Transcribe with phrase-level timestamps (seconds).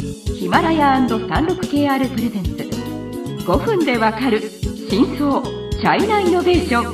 [0.00, 2.50] ヒマラヤ &36KR プレゼンツ。
[3.44, 4.40] 5分でわかる
[4.88, 6.86] 真相チャイナイノベーション。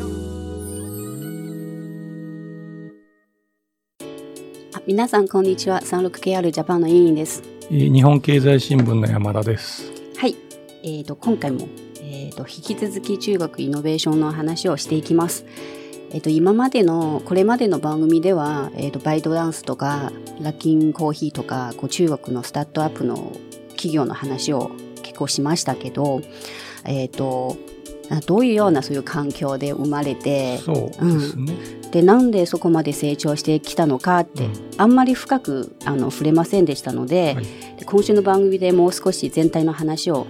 [4.75, 5.81] あ皆さんこんにちは。
[5.81, 7.43] 36KR ジャパンの委員です。
[7.71, 9.93] えー日本経済新聞の山田です。
[10.17, 10.35] はい。
[10.83, 11.69] えー、と今回も、
[12.01, 15.45] えー、と引き続き中国イノベーションの話をしていきます
[16.15, 23.33] えー、と今までのこれまでの番組では、えー、とバイトダンスとかラッキンコーヒーとかこう中国のスタートアップの
[23.71, 24.71] 企業の話を
[25.03, 26.23] 結構しましたけど
[26.85, 27.57] えっ、と
[28.11, 31.53] あどういうようなそういう環境で生まれてそうですね。
[31.91, 34.53] でなんでそこまで成長してきたのかって、うん。
[34.77, 37.45] あんまり深くあの触れませんでしたので,、はい。
[37.79, 40.27] で今週の番組でもう少し全体の話を、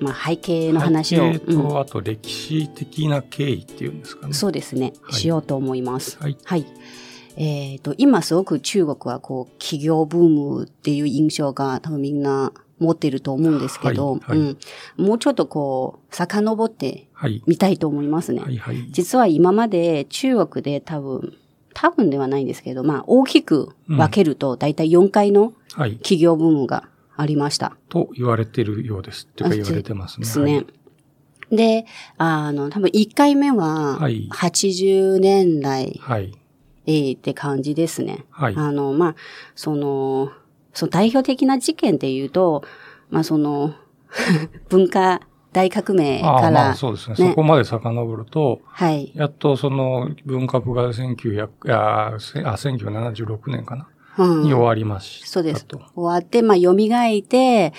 [0.00, 4.32] まあ、背景の話を、背景うんと、あと歴史的な経緯っていうんですかね。
[4.34, 6.18] そうですね、はいしようと思います。
[6.20, 6.36] はい。
[6.44, 6.66] はい。
[7.36, 14.42] えっ、と、今すごく中国はこう、企業ブームっていう印象が多分みんな持ってると思うんですけど、はいはいう
[15.02, 17.42] ん、もうちょっとこう、遡ってはい。
[17.46, 18.40] みたいと思いますね。
[18.40, 18.88] はいはい。
[18.90, 21.34] 実は今まで中国で多分、
[21.72, 25.96] 多分ではないんですけど、まあ大きく分けると大体4回のはい。
[25.96, 27.76] 企業ブームがありました。
[27.88, 29.28] と言われてるようです。
[29.30, 30.26] っていうかあ言われてますね。
[30.26, 30.64] ですね。
[31.50, 31.86] で、
[32.18, 36.32] あの、多分1回目ははい80年代、はい。
[36.86, 38.24] えーって感じですね。
[38.30, 38.54] はい。
[38.56, 39.14] あの、まあ、
[39.54, 40.32] その、
[40.72, 42.64] その代表的な事件で言うと、
[43.10, 43.74] まあその、
[44.68, 45.20] 文化
[45.52, 47.16] 大革命から、まあそうですね。
[47.16, 49.12] ねそこまで遡ると、はい。
[49.14, 55.32] やっとその文化部が1900、いやせあ、1976年かな、うんに終わりましたと。
[55.32, 55.66] そうです。
[55.66, 57.72] 終わって、まあ、蘇って、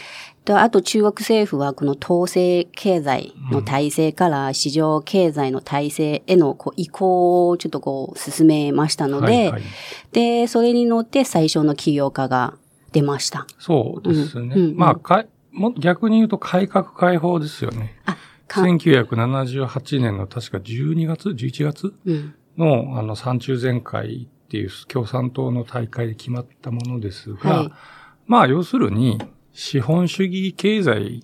[0.46, 9.62] とあと中国政府はこの統制経済の体制から市場経済の体制へのこう移行をちょっとこう進めましたので、はいはい、
[10.12, 12.54] で、それに乗って最初の起業家が
[12.92, 13.48] 出ました。
[13.58, 14.56] そうですね。
[14.56, 17.98] うんうんうんまあかいも、逆に言うと改革開放ですよね。
[18.06, 22.36] あ、か、1978年の確か12月 ?11 月うん。
[22.58, 27.72] のあの三中全会っていう共産党の大会で決まったものですが、はい
[28.28, 29.22] まあ要するに
[29.54, 31.24] 資本主義経済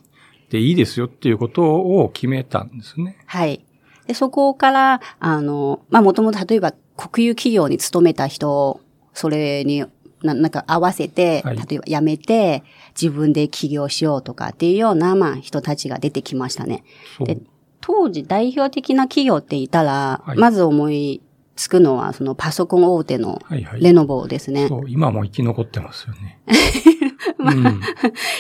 [0.50, 3.18] でいいですよっていうことを決めたんですね。
[3.26, 3.66] はい。
[4.06, 8.82] で、そこから、あの、まあ、もともと例えば国有企業に勤めた人、
[9.14, 9.86] それに
[10.24, 12.64] ななんか合わせて、はい例えば辞めて
[13.00, 16.84] 自分で起業しようとかっていうような、まあ、人たちが出てきましたね。
[17.20, 17.38] で
[17.80, 21.22] 当時代表的な企業って言ったら、はいまず思い
[21.62, 23.82] つくのは、そのパソコン大手のはいはい。
[23.82, 24.68] レノボですね。
[24.68, 26.40] そう、今も生き残ってますよね。
[27.38, 27.82] うん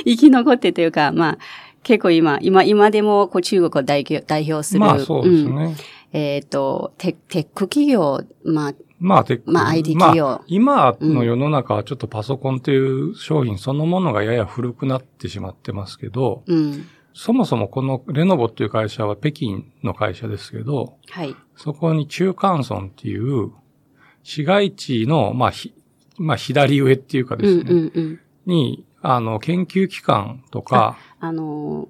[0.05, 1.37] 生き残ってというか、まあ、
[1.83, 4.79] 結構今、今、今でもこう中国を代表代表する。
[4.79, 5.75] まあそうですんね。
[6.13, 16.87] えっ、と、テテック企業、まあ、まあ、テックまあ IT 企業まあ今の世の中はちょっとパソコンという商品そのものがやや古くなってしまってますけど、うん。
[17.13, 21.35] そもそもこのレノボっていう会社は北京の会社ですけど、はい。
[21.55, 23.51] そこに中間村っていう
[24.23, 25.73] 市街地の、まあ、ひ、
[26.17, 28.19] まあ、左上っていうかうんですね、うんうん。
[28.45, 31.87] に、あの、研究機関とか、あの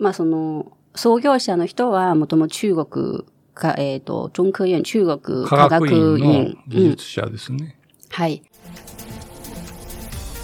[0.00, 3.24] ー、まあ、その、創業者の人は、もともと中国
[3.54, 6.54] か、えっ、と、中科院、中国科科学学院の。
[6.68, 7.78] 技術者ですね。
[8.10, 8.42] はい。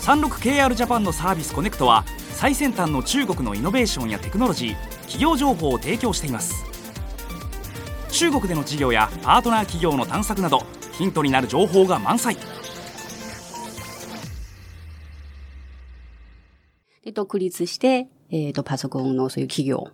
[0.08, 6.64] 36KR ジャパンのサービスコネクトは最先端の中国のイノベーションやテクノロジー企業情報を提供しています。
[8.10, 12.38] 中国での事業やパートナー企業の探索などヒントになる情報が満載。
[17.04, 19.88] で、独立して、えっ、と、パソコンのそういう企業を、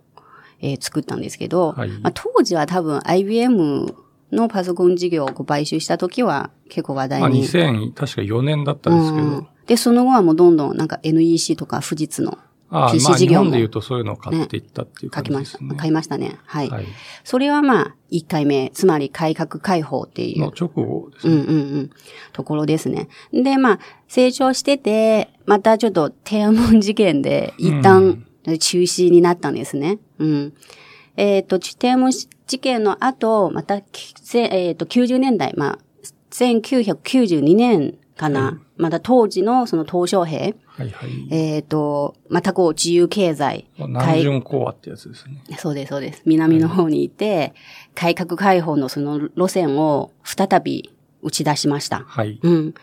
[0.61, 1.89] えー作ったんですけど、はい。
[1.89, 3.93] まあ、当時は多分 IBM
[4.31, 7.43] のパソコン事業を買収した時は結構話題まあ、に。
[7.43, 12.37] 2000、確か4年だったんですけど、うんで、その後はもうどんどんなんか NEC とか富士通の
[12.69, 15.59] ああ PC まあ、事業も日本で言うとそういうのを買っていったっていう書きました。
[15.59, 15.79] 感じですね。
[15.79, 16.39] 買いましたね。
[16.45, 16.69] はい。
[16.69, 16.85] はい。
[17.23, 21.33] それはまあ、1回目、つまり改革開放っていうの直後ですね。
[21.33, 21.53] うんうんう
[21.83, 21.89] ん。
[22.33, 23.07] ところですね。
[23.31, 29.99] で、まあ、成長してて、またちょっと天安門事件で一旦中止になったんですね。
[30.17, 30.53] うん。
[31.17, 32.27] えっ、と、天安門事
[32.59, 33.81] 件の後、また、
[34.21, 35.79] せえっ、と、90年代、まあ、
[36.31, 38.41] 1992年かな。
[38.45, 40.49] はいまた当時のその鄧小平、は
[40.83, 41.27] いはい。
[41.31, 43.69] えっ、と、またこう自由経済。
[43.77, 45.41] 南巡講和ってやつですね。
[45.57, 46.21] そうです、そうです。
[46.25, 47.53] 南の方にいて、
[47.93, 50.91] 改革開放のその路線を再び
[51.21, 52.03] 打ち出しました。
[52.05, 52.39] はい。
[52.41, 52.73] うん。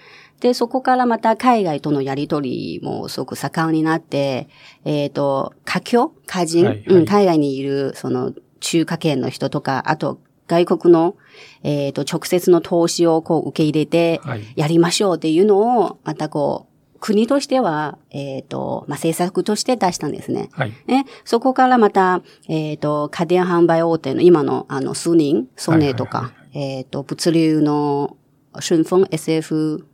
[0.40, 4.48] で、そこからまた海外とのやりとりもすごく盛んになって、
[4.84, 10.20] えっ、と、華僑華人、はいはいうん、海外にいるその中華圏の人とか、あと
[10.52, 11.16] 外国の、
[11.62, 20.50] えっ、と、直接の投資をこう受け入れてはい、やりましょうっていうのを、またこう、国としては、えっ、と、まあ、政策として出したんですね。
[20.52, 20.72] はい。
[20.86, 28.16] ね、そこからまた、えっ、と、家電販売大手の今の、あの、数人、ソネとはいか、えっ、と、物流の、
[28.54, 29.86] 春風 SF、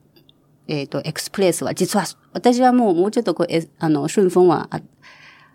[0.67, 4.81] えっ、と、エクスプレスは、実は、私はもう、もうちょっとこう、えあの、春風は、あ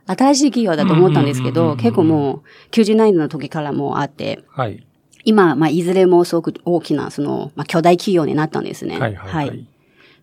[0.05, 2.41] 新しい企業だと思ったんですけど、うんうんうんうん結構もう、
[2.71, 4.85] 90年代の時からもうあって、はい。
[5.25, 8.99] 今、まあ、いずれもすごく大きな、その、まあ、巨大企業になったんですね。
[8.99, 9.67] はいはいはい。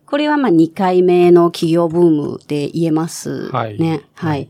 [0.05, 3.49] これはまあ2回目の企業ブームで言えますね。
[3.51, 4.01] はいはい。
[4.13, 4.49] はい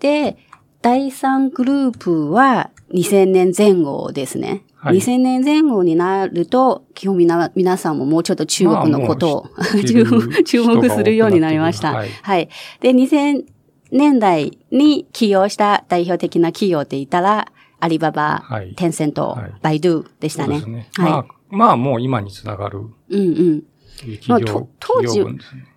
[0.00, 0.38] で、
[0.82, 4.62] 第3グループは2000年前後ですね。
[4.76, 11.92] はい2000年前後になると、基本みな、皆さんももうちょっと中国のことを、まあ注目するようになりました。
[11.92, 12.46] はい多くなって
[12.80, 12.94] くる。
[12.94, 13.44] で、2000
[13.92, 20.60] 年代に起業した代表的な企業って言ったら、アリババ、はいテンセント、はいバイドゥでしたね。
[20.60, 20.88] ね。
[20.96, 21.10] はい。
[21.10, 23.62] まあ、まあもう今につながるうんうん。
[24.00, 24.40] 企まあ
[24.78, 25.24] 当時。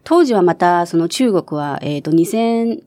[0.03, 2.81] 当時はまた、その中国は、えっ、と、2001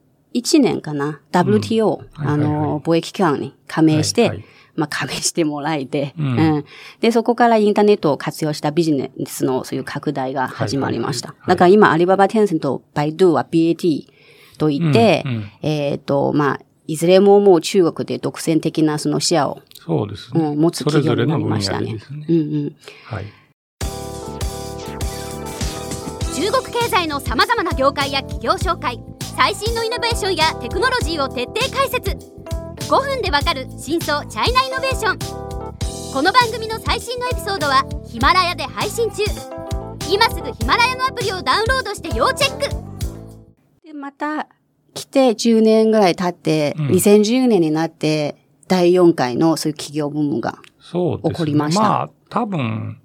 [0.61, 4.45] 年かな、WTO、はいはいはいあの、貿易機関に加盟して、はいはい
[4.77, 6.65] まあ、加盟してもらえて、うん
[7.01, 11.29] で、そこからインターネットを活用したビジネスのそういう拡大が始まりました。
[11.29, 14.07] はいはいはいだから今、アリババ、テンセント、バイドゥは BAT
[14.59, 20.41] と言って、うんうんえっ、と、まあ、いずれももう中国で独占的なそのシェアを、そうですね。
[20.41, 21.97] うん持つそれ企業になぞれの分野りましたね。
[22.29, 22.77] うんうん。
[23.05, 23.25] はい。
[26.35, 29.01] 中国経済のさまざまな業界や企業紹介
[29.37, 35.19] 最新のイノベーションやテクノロジーを徹底解説5分でわかる真相チャイナイノベーション
[36.13, 39.25] この番組の最新のエピソードはヒマラヤで配信中
[40.11, 42.87] 今すぐヒマラヤのアプリをダウンロードして要チェック
[43.83, 44.49] で、また、
[45.17, 48.37] 来て10年ぐらい経って、うん2010年になって、
[48.69, 50.59] 第4回のそういう企業ブームが。
[50.81, 53.01] 起こりましたまあ、多分、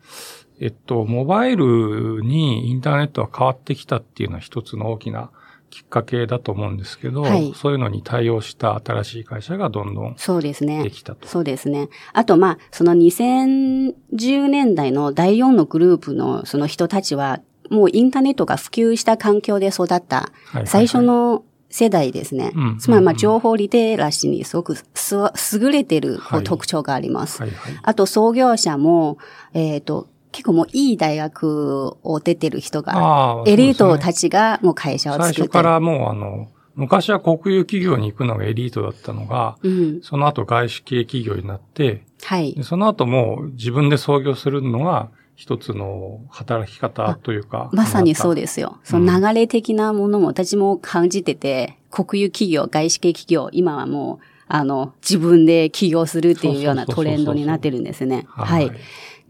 [0.60, 5.32] えっと、モバイルにインターネットが変わってきたっていうのは一つの大きな
[5.72, 10.92] きっかけだと思うんですけど、はいそういうのに対応した新しい会社がどんどんそうですねで。
[10.92, 11.28] きたと。
[11.28, 11.90] そうですね。
[12.14, 17.42] あと、まあ、その2010年代の第4のグループのその人たちは、
[17.72, 20.32] もうインターネットが普及した環境で育った
[20.66, 22.52] 最初の世代ですね。
[22.56, 25.16] うんつまり、まあ、うん情報リテラシーにすごくす
[25.60, 27.42] 優れてる特徴があります。
[27.42, 27.80] はいはい。
[27.82, 29.18] あと、創業者も、
[29.54, 35.48] えっ、と、結構もういい大学を出てる人が、エリートたちがもう会社を作ってる。
[35.48, 40.02] 最初からもうあの、昔は国有企業に行くのがエリートだったのが、うん。
[40.02, 42.64] その後外資系企業になって、はいで。
[42.64, 47.70] その後もう自分で創業するのが一つの働き方というか。
[47.74, 48.80] まさにそうでですよ。
[48.84, 58.26] その流れ的なものも私も感じてて、国有企業、外資系企業、今はもう、あの、自分で起業するっていうようなトレンドになってるんですね。
[58.28, 58.72] はい。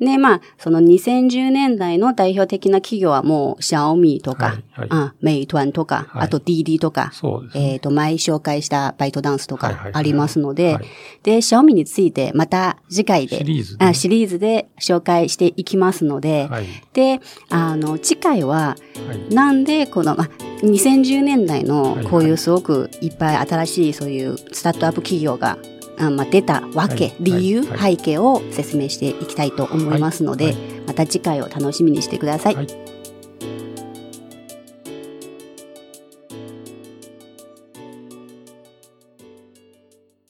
[0.01, 7.11] で、まあ、その2010年代の代表的な企業はもう、シャオミとか、はいはいあメイトワンとか、はいあと DD とか、
[7.53, 7.73] ね。
[7.73, 10.85] えっ、と、前紹介したバイトダンスとかありますのではい、
[11.21, 16.65] で、シャオミについてまた次回で、シリーズであシリーズで紹介していきますので、はい。
[16.93, 17.19] で、
[17.49, 18.75] あの、次回は、
[19.07, 19.33] はい。
[19.33, 20.29] なんでこの、まあ、
[20.63, 25.57] 2010年代のはいこういうすごくいっぱい新しいそういうスタートアップ企業が、
[25.97, 27.97] あまあ、出たわけ、はい理由、はい。
[27.97, 30.55] 背景を説明していきたいと思いますので、はい
[30.91, 32.67] また次回を楽しみにしてください